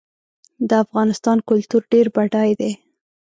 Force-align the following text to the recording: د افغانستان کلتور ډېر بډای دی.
د 0.69 0.71
افغانستان 0.83 1.37
کلتور 1.49 1.81
ډېر 1.91 2.05
بډای 2.15 2.51
دی. 2.59 2.71